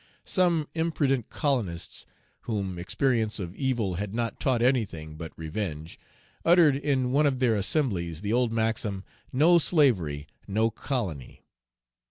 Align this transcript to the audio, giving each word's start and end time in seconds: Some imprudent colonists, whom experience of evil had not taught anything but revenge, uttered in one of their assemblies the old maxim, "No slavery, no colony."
Some 0.25 0.67
imprudent 0.73 1.29
colonists, 1.29 2.07
whom 2.49 2.79
experience 2.79 3.37
of 3.39 3.53
evil 3.53 3.97
had 4.01 4.15
not 4.15 4.39
taught 4.39 4.63
anything 4.63 5.15
but 5.15 5.31
revenge, 5.37 5.99
uttered 6.43 6.75
in 6.75 7.11
one 7.11 7.27
of 7.27 7.37
their 7.37 7.55
assemblies 7.55 8.21
the 8.21 8.33
old 8.33 8.51
maxim, 8.51 9.03
"No 9.31 9.59
slavery, 9.59 10.25
no 10.47 10.71
colony." 10.71 11.45